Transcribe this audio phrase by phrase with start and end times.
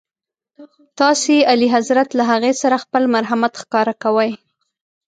[0.99, 4.31] تاسي اعلیحضرت له هغې سره خپل مرحمت ښکاره کوئ.